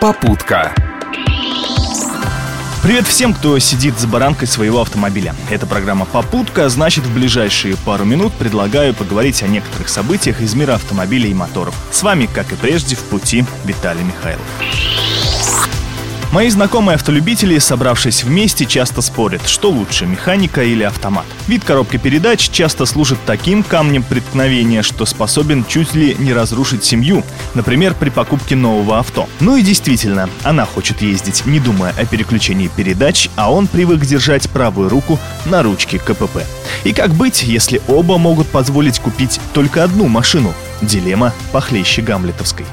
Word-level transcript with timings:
Попутка. 0.00 0.74
Привет 2.82 3.06
всем, 3.06 3.34
кто 3.34 3.58
сидит 3.58 3.98
за 3.98 4.08
баранкой 4.08 4.48
своего 4.48 4.80
автомобиля. 4.80 5.34
Это 5.50 5.66
программа 5.66 6.06
«Попутка», 6.06 6.70
значит 6.70 7.04
в 7.04 7.12
ближайшие 7.12 7.76
пару 7.76 8.06
минут 8.06 8.32
предлагаю 8.32 8.94
поговорить 8.94 9.42
о 9.42 9.46
некоторых 9.46 9.90
событиях 9.90 10.40
из 10.40 10.54
мира 10.54 10.76
автомобилей 10.76 11.32
и 11.32 11.34
моторов. 11.34 11.74
С 11.90 12.02
вами, 12.02 12.30
как 12.32 12.50
и 12.50 12.56
прежде, 12.56 12.96
в 12.96 13.00
пути 13.00 13.44
Виталий 13.66 14.02
Михайлов. 14.02 14.46
Мои 16.32 16.48
знакомые 16.48 16.94
автолюбители, 16.94 17.58
собравшись 17.58 18.22
вместе, 18.22 18.64
часто 18.64 19.00
спорят, 19.00 19.48
что 19.48 19.68
лучше, 19.68 20.06
механика 20.06 20.62
или 20.62 20.84
автомат. 20.84 21.26
Вид 21.48 21.64
коробки 21.64 21.96
передач 21.96 22.50
часто 22.50 22.86
служит 22.86 23.18
таким 23.26 23.64
камнем 23.64 24.04
преткновения, 24.04 24.82
что 24.82 25.06
способен 25.06 25.64
чуть 25.66 25.92
ли 25.92 26.14
не 26.20 26.32
разрушить 26.32 26.84
семью, 26.84 27.24
например, 27.54 27.94
при 27.94 28.10
покупке 28.10 28.54
нового 28.54 29.00
авто. 29.00 29.28
Ну 29.40 29.56
и 29.56 29.62
действительно, 29.62 30.30
она 30.44 30.66
хочет 30.66 31.02
ездить, 31.02 31.46
не 31.46 31.58
думая 31.58 31.92
о 31.98 32.06
переключении 32.06 32.68
передач, 32.68 33.28
а 33.34 33.52
он 33.52 33.66
привык 33.66 34.02
держать 34.02 34.48
правую 34.50 34.88
руку 34.88 35.18
на 35.46 35.64
ручке 35.64 35.98
КПП. 35.98 36.44
И 36.84 36.92
как 36.92 37.10
быть, 37.10 37.42
если 37.42 37.82
оба 37.88 38.18
могут 38.18 38.46
позволить 38.46 39.00
купить 39.00 39.40
только 39.52 39.82
одну 39.82 40.06
машину? 40.06 40.54
Дилемма 40.80 41.32
похлеще 41.50 42.02
гамлетовской. 42.02 42.66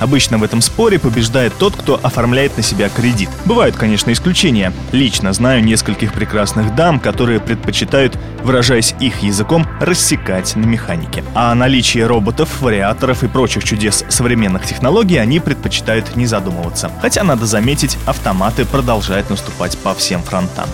Обычно 0.00 0.38
в 0.38 0.42
этом 0.42 0.60
споре 0.60 0.98
побеждает 0.98 1.52
тот, 1.58 1.76
кто 1.76 1.98
оформляет 2.02 2.56
на 2.56 2.62
себя 2.62 2.88
кредит. 2.88 3.28
Бывают, 3.44 3.76
конечно, 3.76 4.12
исключения. 4.12 4.72
Лично 4.92 5.32
знаю 5.32 5.64
нескольких 5.64 6.12
прекрасных 6.12 6.74
дам, 6.74 7.00
которые 7.00 7.40
предпочитают, 7.40 8.18
выражаясь 8.42 8.94
их 9.00 9.22
языком, 9.22 9.66
рассекать 9.80 10.56
на 10.56 10.64
механике. 10.64 11.24
А 11.34 11.52
о 11.52 11.54
наличии 11.54 12.00
роботов, 12.00 12.60
вариаторов 12.60 13.22
и 13.22 13.28
прочих 13.28 13.64
чудес 13.64 14.04
современных 14.08 14.66
технологий 14.66 15.16
они 15.16 15.40
предпочитают 15.40 16.16
не 16.16 16.26
задумываться. 16.26 16.90
Хотя, 17.00 17.24
надо 17.24 17.46
заметить, 17.46 17.96
автоматы 18.06 18.64
продолжают 18.64 19.30
наступать 19.30 19.78
по 19.78 19.94
всем 19.94 20.22
фронтам. 20.22 20.68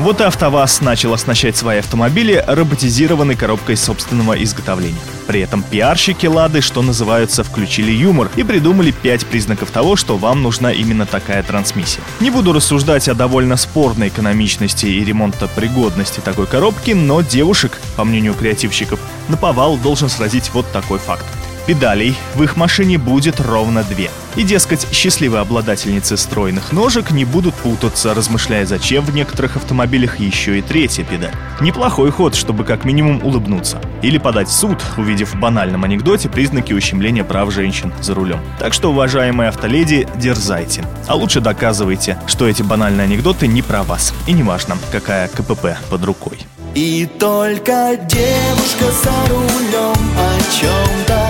Вот 0.00 0.18
и 0.18 0.24
АвтоВАЗ 0.24 0.80
начал 0.80 1.12
оснащать 1.12 1.58
свои 1.58 1.80
автомобили 1.80 2.42
роботизированной 2.46 3.36
коробкой 3.36 3.76
собственного 3.76 4.42
изготовления. 4.42 4.98
При 5.26 5.40
этом 5.42 5.62
пиарщики 5.62 6.24
Лады, 6.24 6.62
что 6.62 6.80
называется, 6.80 7.44
включили 7.44 7.92
юмор 7.92 8.30
и 8.34 8.42
придумали 8.42 8.92
пять 8.92 9.26
признаков 9.26 9.70
того, 9.70 9.96
что 9.96 10.16
вам 10.16 10.42
нужна 10.42 10.72
именно 10.72 11.04
такая 11.04 11.42
трансмиссия. 11.42 12.02
Не 12.18 12.30
буду 12.30 12.54
рассуждать 12.54 13.08
о 13.08 13.14
довольно 13.14 13.58
спорной 13.58 14.08
экономичности 14.08 14.86
и 14.86 15.04
ремонтопригодности 15.04 16.20
такой 16.20 16.46
коробки, 16.46 16.92
но 16.92 17.20
девушек, 17.20 17.78
по 17.96 18.04
мнению 18.04 18.32
креативщиков, 18.32 18.98
на 19.28 19.36
повал 19.36 19.76
должен 19.76 20.08
сразить 20.08 20.50
вот 20.54 20.64
такой 20.72 20.98
факт. 20.98 21.26
Педалей 21.66 22.16
в 22.34 22.42
их 22.42 22.56
машине 22.56 22.98
будет 22.98 23.40
ровно 23.40 23.82
две. 23.84 24.10
И, 24.36 24.42
дескать, 24.42 24.86
счастливые 24.92 25.40
обладательницы 25.40 26.16
стройных 26.16 26.72
ножек 26.72 27.10
не 27.10 27.24
будут 27.24 27.54
путаться, 27.54 28.14
размышляя, 28.14 28.64
зачем 28.64 29.04
в 29.04 29.14
некоторых 29.14 29.56
автомобилях 29.56 30.20
еще 30.20 30.58
и 30.58 30.62
третья 30.62 31.02
педаль. 31.04 31.34
Неплохой 31.60 32.10
ход, 32.10 32.34
чтобы 32.34 32.64
как 32.64 32.84
минимум 32.84 33.24
улыбнуться. 33.24 33.80
Или 34.02 34.18
подать 34.18 34.48
в 34.48 34.52
суд, 34.52 34.78
увидев 34.96 35.34
в 35.34 35.38
банальном 35.38 35.84
анекдоте 35.84 36.28
признаки 36.28 36.72
ущемления 36.72 37.24
прав 37.24 37.52
женщин 37.52 37.92
за 38.00 38.14
рулем. 38.14 38.40
Так 38.58 38.72
что, 38.72 38.90
уважаемые 38.90 39.48
автоледи, 39.48 40.08
дерзайте. 40.16 40.84
А 41.08 41.16
лучше 41.16 41.40
доказывайте, 41.40 42.18
что 42.26 42.48
эти 42.48 42.62
банальные 42.62 43.04
анекдоты 43.04 43.46
не 43.46 43.62
про 43.62 43.82
вас. 43.82 44.14
И 44.26 44.32
неважно, 44.32 44.78
какая 44.92 45.28
КПП 45.28 45.76
под 45.90 46.04
рукой. 46.04 46.38
И 46.74 47.08
только 47.18 47.98
девушка 48.08 48.92
за 49.02 49.32
рулем 49.32 49.96
о 50.16 50.38
чем-то 50.52 51.29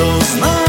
кто 0.00 0.18
знает. 0.20 0.59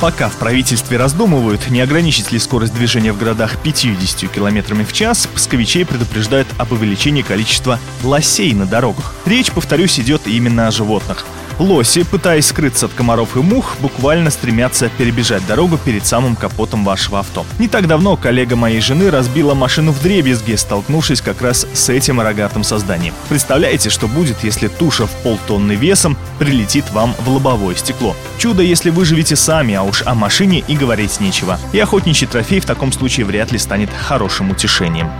Пока 0.00 0.28
в 0.28 0.36
правительстве 0.36 0.96
раздумывают, 0.96 1.70
не 1.70 1.80
ограничить 1.80 2.30
ли 2.30 2.38
скорость 2.38 2.72
движения 2.72 3.12
в 3.12 3.18
городах 3.18 3.56
50 3.60 4.30
км 4.30 4.74
в 4.84 4.92
час, 4.92 5.26
псковичей 5.34 5.84
предупреждают 5.84 6.46
об 6.56 6.70
увеличении 6.70 7.22
количества 7.22 7.80
лосей 8.04 8.52
на 8.54 8.64
дорогах. 8.64 9.12
Речь, 9.26 9.50
повторюсь, 9.50 9.98
идет 9.98 10.28
именно 10.28 10.68
о 10.68 10.70
животных– 10.70 11.26
Лоси, 11.58 12.04
пытаясь 12.04 12.46
скрыться 12.46 12.86
от 12.86 12.92
комаров 12.92 13.36
и 13.36 13.40
мух, 13.40 13.76
буквально 13.80 14.30
стремятся 14.30 14.88
перебежать 14.96 15.44
дорогу 15.46 15.76
перед 15.76 16.06
самым 16.06 16.36
капотом 16.36 16.84
вашего 16.84 17.18
авто. 17.18 17.44
Не 17.58 17.66
так 17.66 17.88
давно 17.88 18.16
коллега 18.16 18.54
моей 18.54 18.80
жены 18.80 19.10
разбила 19.10 19.54
машину 19.54 19.90
в 19.90 20.00
дребезге, 20.00 20.56
столкнувшись 20.56 21.20
как 21.20 21.42
раз 21.42 21.66
с 21.72 21.88
этим 21.88 22.20
рогатым 22.20 22.62
созданием. 22.62 23.12
Представляете, 23.28 23.90
что 23.90 24.06
будет, 24.06 24.44
если 24.44 24.68
туша 24.68 25.06
в 25.06 25.10
полтонны 25.24 25.72
весом 25.72 26.16
прилетит 26.38 26.90
вам 26.92 27.14
в 27.18 27.28
лобовое 27.28 27.74
стекло? 27.74 28.14
Чудо, 28.38 28.62
если 28.62 28.90
выживете 28.90 29.34
сами, 29.34 29.74
а 29.74 29.82
уж 29.88 30.02
о 30.02 30.14
машине 30.14 30.62
и 30.66 30.76
говорить 30.76 31.20
нечего. 31.20 31.58
И 31.72 31.78
охотничий 31.80 32.26
трофей 32.26 32.60
в 32.60 32.66
таком 32.66 32.92
случае 32.92 33.26
вряд 33.26 33.52
ли 33.52 33.58
станет 33.58 33.90
хорошим 33.90 34.50
утешением. 34.50 35.10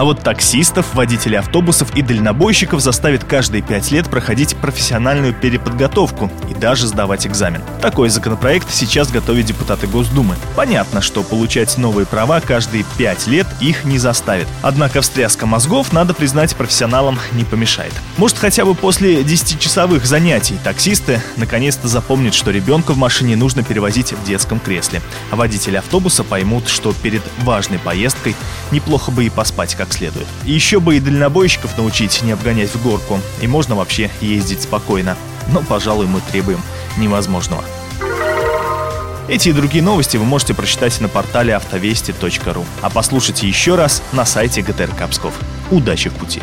А 0.00 0.04
вот 0.04 0.22
таксистов, 0.22 0.94
водителей 0.94 1.38
автобусов 1.38 1.94
и 1.94 2.00
дальнобойщиков 2.00 2.80
заставит 2.80 3.22
каждые 3.24 3.60
пять 3.60 3.90
лет 3.90 4.08
проходить 4.08 4.56
профессиональную 4.56 5.34
переподготовку 5.34 6.30
и 6.48 6.54
даже 6.54 6.86
сдавать 6.86 7.26
экзамен. 7.26 7.60
Такой 7.82 8.08
законопроект 8.08 8.70
сейчас 8.70 9.10
готовят 9.10 9.44
депутаты 9.44 9.86
Госдумы. 9.86 10.36
Понятно, 10.56 11.02
что 11.02 11.22
получать 11.22 11.76
новые 11.76 12.06
права 12.06 12.40
каждые 12.40 12.86
пять 12.96 13.26
лет 13.26 13.46
их 13.60 13.84
не 13.84 13.98
заставит. 13.98 14.48
Однако 14.62 15.02
встряска 15.02 15.44
мозгов, 15.44 15.92
надо 15.92 16.14
признать, 16.14 16.56
профессионалам 16.56 17.18
не 17.32 17.44
помешает. 17.44 17.92
Может, 18.16 18.38
хотя 18.38 18.64
бы 18.64 18.74
после 18.74 19.20
10-часовых 19.20 20.06
занятий 20.06 20.56
таксисты 20.64 21.20
наконец-то 21.36 21.88
запомнят, 21.88 22.32
что 22.32 22.50
ребенка 22.50 22.92
в 22.92 22.96
машине 22.96 23.36
нужно 23.36 23.62
перевозить 23.62 24.14
в 24.14 24.24
детском 24.24 24.60
кресле. 24.60 25.02
А 25.30 25.36
водители 25.36 25.76
автобуса 25.76 26.24
поймут, 26.24 26.68
что 26.68 26.94
перед 26.94 27.20
важной 27.42 27.78
поездкой 27.78 28.34
неплохо 28.70 29.10
бы 29.10 29.26
и 29.26 29.28
поспать 29.28 29.74
как 29.74 29.89
следует. 29.92 30.26
И 30.44 30.52
еще 30.52 30.80
бы 30.80 30.96
и 30.96 31.00
дальнобойщиков 31.00 31.76
научить 31.76 32.22
не 32.22 32.32
обгонять 32.32 32.70
в 32.70 32.82
горку, 32.82 33.20
и 33.40 33.46
можно 33.46 33.74
вообще 33.74 34.10
ездить 34.20 34.62
спокойно. 34.62 35.16
Но, 35.52 35.62
пожалуй, 35.62 36.06
мы 36.06 36.20
требуем 36.20 36.60
невозможного. 36.98 37.64
Эти 39.28 39.50
и 39.50 39.52
другие 39.52 39.82
новости 39.84 40.16
вы 40.16 40.24
можете 40.24 40.54
прочитать 40.54 41.00
на 41.00 41.08
портале 41.08 41.54
автовести.ру, 41.54 42.64
а 42.82 42.90
послушать 42.90 43.44
еще 43.44 43.76
раз 43.76 44.02
на 44.12 44.24
сайте 44.24 44.60
ГТР 44.60 44.90
Капсков. 44.98 45.34
Удачи 45.70 46.10
в 46.10 46.14
пути! 46.14 46.42